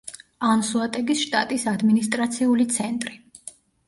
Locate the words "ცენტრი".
2.77-3.15